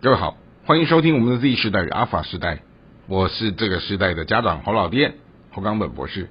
[0.00, 2.60] 各位好，欢迎收听我们的 Z 时代与阿法时代，
[3.08, 5.14] 我是这个时代的家长侯老爹
[5.50, 6.28] 侯冈本博士。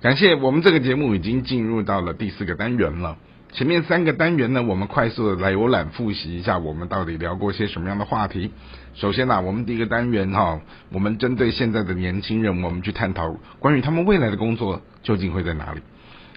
[0.00, 3.18] 感谢我们这个节目已经进入到了第四个单元了。
[3.50, 8.52] 前面三个单元呢，我们快速的来游览复习一下，我们到底聊过些什么样的话题。
[8.94, 10.60] 首先呢，我们第一个单元哈，
[10.92, 15.80] 我们针对现在的年轻人，我们去探讨关于他们未来的工作究竟会在哪里。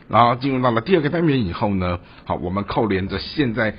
[0.07, 3.75] 然后进入到了第二个单元以后呢，好，我们扣连着现在。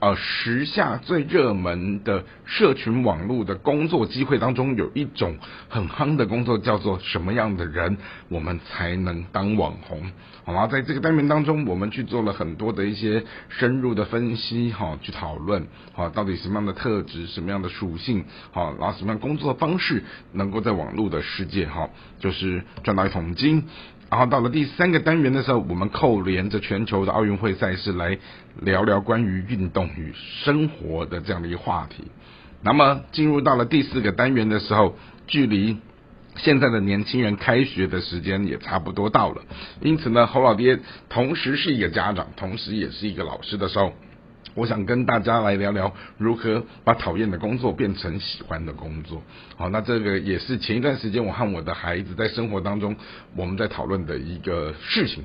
[0.00, 5.36] 呃，时下最热门的社群网络的工作机会当中，有一种
[5.68, 10.10] 很夯的工作，叫做什么样的人我们才能当网红？
[10.44, 10.66] 好吗？
[10.66, 23.64] 在这个单元当中，我们去做了很多的一些深入的分析，哈，去讨论，好，到底什么样的特质、什么样的属性，好，然后什么样工作方式，能够在网络的世界，哈，就是赚到一桶金。
[24.12, 28.18] 然后到了第三个单元的时候，我们扣连着全球的奥运会赛事来
[28.60, 30.12] 聊聊关于运动与
[30.44, 32.04] 生活的这样的一个话题。
[32.60, 35.78] 那么进入到了第四个单元的时候，距离
[36.36, 39.40] 现在的年轻人开学的时间也差不多到了。
[39.80, 40.78] 因此呢，侯老爹
[41.08, 43.94] 同时是一个家长，同时也是一个老师的时候。
[44.54, 49.22] 我想跟大家来聊聊如何把讨厌的工作变成喜欢的工作。
[49.56, 52.94] 好，那这个也是前一段时间我和我的孩子在生活当中
[53.34, 55.24] 我们在讨论的一个事情。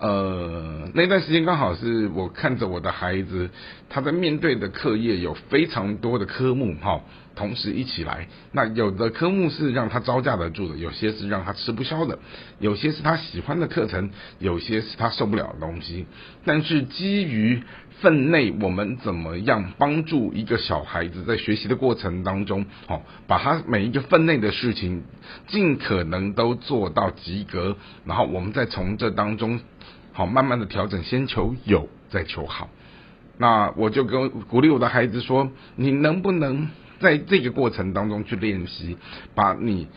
[0.00, 3.50] 呃，那段时间刚好是我看着我的孩子，
[3.88, 7.00] 他在面对的课业有非常多的科目哈，
[7.38, 8.26] 同时一起来。
[8.50, 12.18] 那有的科目是让他招架得住的，有些是让他吃不消的，
[12.58, 16.06] 有些是他喜欢的课程，有些是他受不了的东西。
[16.44, 17.62] 但是基于
[18.00, 25.04] 分内，我们怎么样帮助一个小孩子在学习的过程当中，好，把他每一个分内的事情
[25.46, 29.60] 尽可能都做到及格，然后我们再从这当中。
[30.12, 32.68] 好，慢慢的调整，先求有，再求好。
[33.40, 36.68] 那我就跟鼓励我的孩子说，你能不能
[37.00, 38.96] 在这个过程当中去练习，
[39.34, 39.88] 把你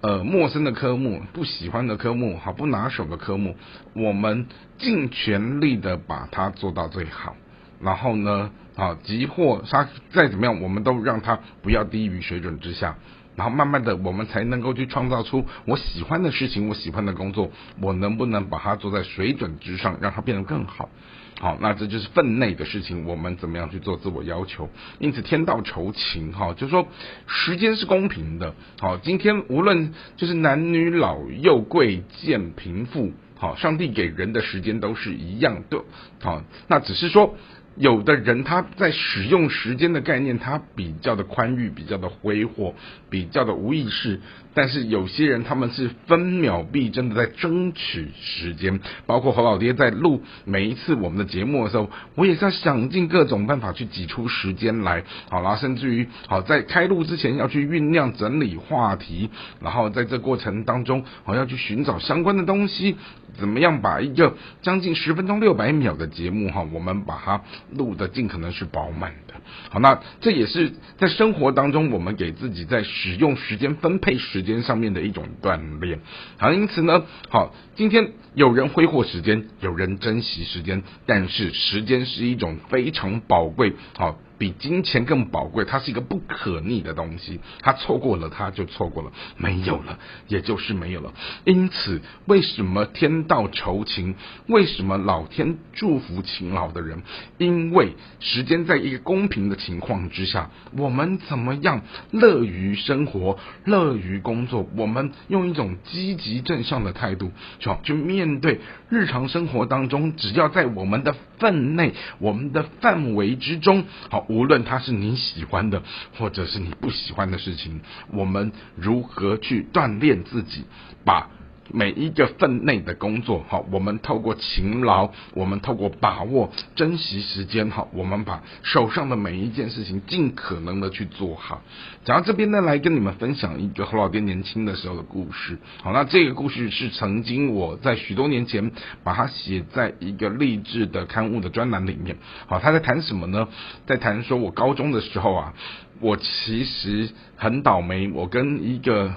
[0.00, 3.56] 呃陌生的科目、不喜欢的科目、好不拿手的科目，
[3.94, 4.46] 我们
[4.78, 7.36] 尽全力的把它做到最好。
[7.80, 12.96] 然后呢，啊，即或他再怎么样，我们都让他不要低于水准之下。
[13.36, 20.90] 然后慢慢的，我们才能够去创造出我喜欢的事情，我喜欢的工作，我能不能把它做在水准之上，让它变得更好？
[21.38, 24.68] 好，那这就是分内的事情，我们怎么样去做自我要求？
[24.98, 26.86] 因此天道酬勤，哈，就是说
[27.26, 28.54] 时间是公平的。
[28.78, 35.82] 好，今天无论就是男女老幼贵贱贫富，好，上帝给人的时间都是一样的。
[36.20, 37.36] 好，那只是说。
[37.80, 42.74] 有的人他在使用时间的概念，他比较的宽裕，比较的挥霍，
[43.08, 44.20] 比较的无意识。
[44.52, 55.04] 但是有些人他们是分秒必争的在争取时间，包括侯老爹在录每一次我们的节目的时候，我也是要想尽各种办法去挤出时间来。
[55.30, 59.30] 好啦，甚至于好在开录之前要去酝酿整理话题，
[59.62, 62.96] 然后在这过程当中，好要去寻找相关的东西，
[63.38, 67.40] 怎么样把一个将近十分钟六百秒的节目哈，我们把它。
[67.76, 69.34] 录的尽可能是饱满的，
[69.70, 76.00] 好，那这也是在生活当中我们给自己在使用时间、分配时间上面的一种锻炼。
[76.38, 84.18] 好，因此呢，好，今天有人挥霍时间，有人珍惜时间，但是时间是一种非常宝贵，好。
[84.40, 87.40] 比金钱更宝贵，它是一个不可逆的东西。
[87.60, 91.12] 它错过了，它就错过了，没有了，也就是没有了。
[91.44, 94.14] 因此，为什么天道酬勤？
[94.46, 97.02] 为什么老天祝福勤劳的人？
[97.36, 104.66] 因为时间在一个公平的情况之下，我们怎么样乐于生活，乐于工作？
[104.74, 114.26] 我们用一种积极正向的态度，去去面对日常生活当中，只要在我们的分内、我们的范围之中，好。
[114.30, 115.82] 无论它是你喜欢的，
[116.16, 117.80] 或者是你不喜欢的事情，
[118.12, 120.64] 我们如何去锻炼自己，
[121.04, 121.28] 把。
[121.72, 131.62] 每一个分内的工作，好，我们透过勤劳，我们透过把握、珍惜时间，好，我们把手上的每一件事情尽可能的去做好。
[132.04, 135.58] 讲到这边呢，来跟你们分享一个何老爹年轻的时候的故事。
[135.82, 138.72] 好，那这个故事是曾经我在许多年前
[139.04, 142.16] 把它写在一个励志的刊物的专栏里面。
[142.46, 143.48] 好，他在谈什么呢？
[143.86, 145.54] 在谈说我高中的时候啊，
[146.00, 149.14] 我其实很倒霉，我跟一个。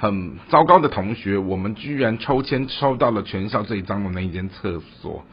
[0.00, 5.26] 很糟糕的同学，我们居然抽签抽到了全校最脏的那一间厕所。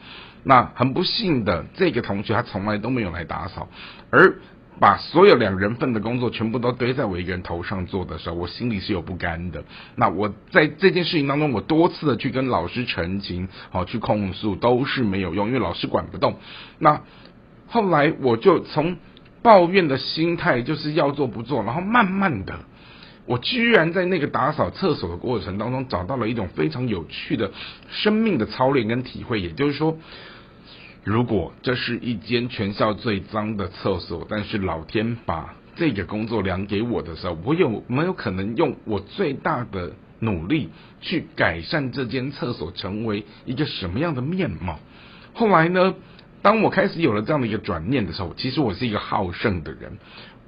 [0.44, 3.66] 那很不幸的，这个同学他从来都没有来打扫，
[4.10, 4.36] 而
[4.78, 9.64] 把所有两人份的工作全部都堆在我一个人头上做的时候，我心里是有不甘的。
[9.96, 16.36] 那我在这件事情当中，我多次的去跟老师澄清，好去控诉，都是没有用，因为老师管不动。
[16.78, 17.00] 那
[17.66, 18.96] 后来我就从。
[19.40, 22.58] 抱怨的心态，就是要做不做，然后慢慢的，
[23.28, 27.52] 我居然在那个打扫厕所的过程当中，找到了一种非常有趣的
[27.90, 29.40] 生命的操练跟体会。
[29.40, 29.98] 也就是说，
[31.04, 40.70] 如果这是一间全校最脏的厕所，但是老天把这个工作量给我的时候，我有没有可能用我最大的努力
[41.02, 44.80] 去改善这间厕所，成为一个什么样的面貌？
[45.34, 45.94] 后来呢？
[46.40, 49.98] 当我开始有了这样的一个转念的时候，其实我是一个好胜的人，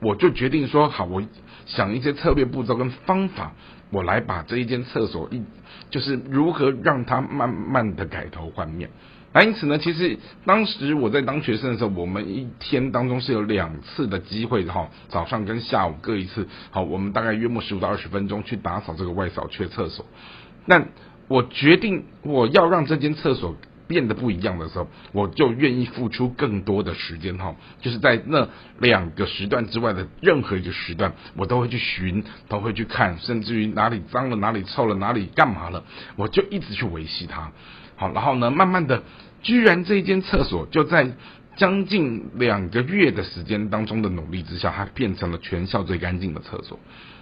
[0.01, 1.23] 我就决定说好，我
[1.67, 3.53] 想一些策略步骤跟方法，
[3.91, 5.43] 我来把这一间厕所一
[5.91, 8.91] 就是如何让它慢慢的改头换面。
[9.33, 20.05] 那因此呢，其实当时我在当学生的时候，我们一天当中是有两次的机会哈，早上跟下午各一次，好，我们大概约莫十五到二十分钟去打扫这个外扫缺厕所。
[20.67, 20.85] 那
[21.29, 23.55] 我决定我要让这间厕所。
[23.91, 28.49] 变得不一样的时候，我就愿意付出更多的时间哈，就是在那
[28.79, 35.83] 两个时段之外的任何一个时段，我都会去寻，都会去看，甚至于哪里脏了，哪里臭了，哪里干嘛了，
[36.15, 37.51] 我就一直去维系它。
[37.97, 39.03] 好，然后呢，慢慢的，
[39.43, 41.11] 居然这一间厕所就在
[41.57, 46.79] 将近两个月的时间当中的努力之下，它变成了全校最干净的厕所。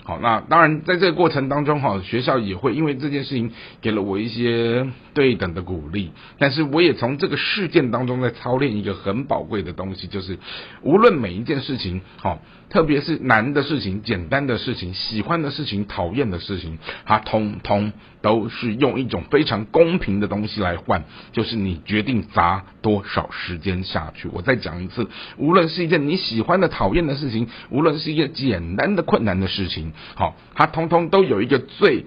[0.08, 3.52] 好，那当然，在这个过程当中，哈，学校也会因为这件事情
[3.82, 6.12] 给了我一些对等的鼓励。
[6.38, 10.38] 但是，我也从这个事件当中在操练一个很宝贵的东西，就是
[10.80, 12.40] 无论每一件事情，好，
[12.70, 24.26] 特别是难的事情、简单的事情、喜欢的事情、讨厌的事情，它通通都是用一种非常公平的东西来换，就是你决定砸多少时间下去。
[24.32, 25.06] 我再讲一次，
[25.36, 29.92] 无论是一件你喜欢的、讨厌的事情，无论是一个简单的、困难的事情。
[30.14, 32.04] 好，它通通都有一个最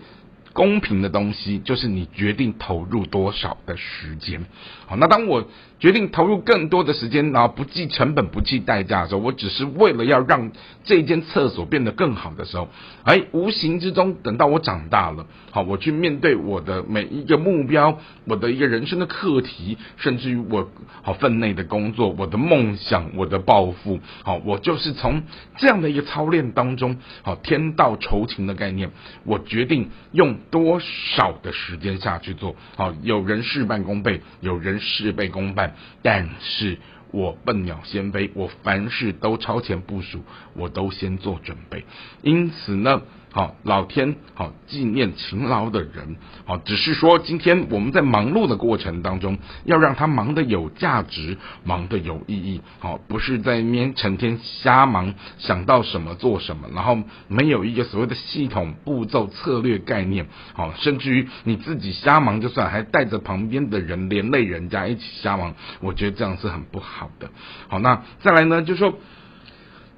[0.53, 4.45] 公平的东西，就是你决定投入多少的时间。
[4.85, 5.47] 好，那当我。
[5.81, 10.51] 决定投入更多的时间，然后不计成本、不计代价的时候，我只是为了要让
[10.83, 12.69] 这间厕所变得更好的时候，
[13.03, 20.69] 哎，无形之中，等到我长大了，好，我去面对我的每一个目标，我的一个人生的课题，甚至于我
[21.01, 25.23] 好分内的工作，我的梦想，我的抱负，好，我就是从
[25.57, 28.91] 这样的一个操练当中，好，天道酬勤的概念，
[29.25, 35.75] 我决定用多少的时间下去做，好，有人事半功倍，有人事倍功半。
[36.01, 36.77] 但是
[37.11, 40.23] 我笨鸟先飞，我凡事都超前部署，
[40.53, 41.85] 我都先做准备，
[42.21, 43.01] 因此呢。
[43.33, 46.17] 好，老天好纪念勤劳的人。
[46.45, 52.61] 好，只是说今天我们在忙碌的过程当中，要让他忙得有价值，忙得有意义。
[52.79, 60.27] 好，不是在面成天瞎忙，想到什么做什么，然后没有一个所谓的系统、步骤、策略概念。
[60.53, 67.29] 好，甚至于你自己瞎忙就算，还带着旁边的人连累人家一起瞎忙，我觉得这样是很不好的。
[67.69, 68.93] 好，那再来呢，就说。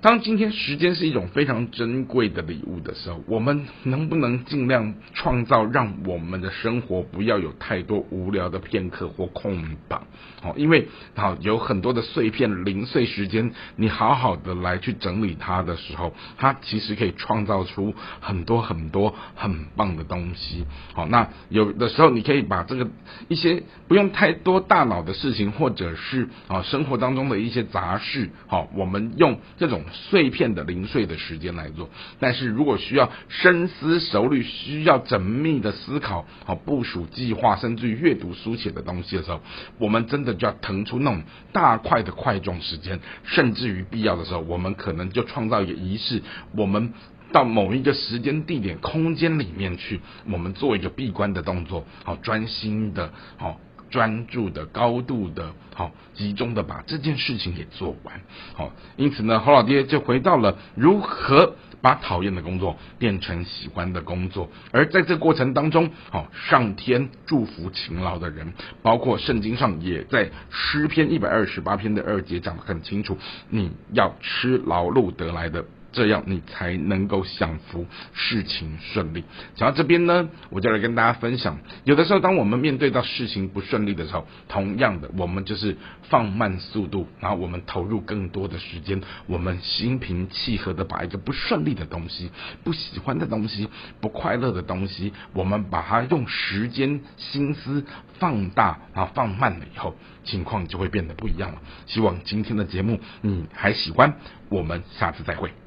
[0.04, 10.06] 当今天时间是一种非常珍贵的礼物的时候，我们能不能尽量创造让我们的生活不要有太多无聊的片刻或空档？
[10.42, 20.66] 好，因为好有很多的碎片零碎时间，你好好的来去整理它的时候，它其实可以创造出很多很多很棒的东西。
[20.94, 22.90] 好，那有的时候你可以把这个
[23.30, 29.81] 一些不用太多大脑的事情，或者是啊生活当中的一些杂事，好，我们用这种。
[29.94, 39.40] 碎片的零碎的时间来做，但是如果需要深思熟虑、需要缜密的思考、好部署计划，甚至于阅读书写的东西的时候，
[39.78, 46.21] 我们真的就要腾出那种大块的块状时间，甚至于必要的时候，我们可能就创造一个仪式，
[46.57, 46.94] 我们
[47.31, 53.59] 到某一个时间、地点、空间里面去，我们做一个闭关的动作，好专心的，好。
[53.94, 58.19] 专注的、高度的、好集中的把这件事情给做完，
[58.56, 73.16] 好，因此呢，侯老爹就回到了如何把讨厌的工作变成喜欢的工作，而在这过程当中，好，上天祝福勤劳的人，包括圣经上也在诗篇一百二十八篇的二节讲得很清楚，
[73.50, 75.64] 你要吃劳碌得来的。
[75.94, 79.23] 这样你才能够享福，事情顺利。
[79.56, 81.59] 讲到这边呢，我就来跟大家分享。
[81.85, 85.78] 有的时候，当我们面对到事情不顺利的时候，同样的，我们就是
[86.09, 92.31] 放慢速度，然后我们投入更多的时间，我们心平气和的把一个不顺利的东西、
[92.64, 93.69] 不喜欢的东西、
[94.02, 97.85] 不快乐的东西，我们把它用时间、心思
[98.19, 101.62] 放大，然后放慢了以后，情况就会变得不一样了。
[101.85, 104.16] 希望今天的节目你还喜欢，
[104.50, 105.63] 我们下次再会。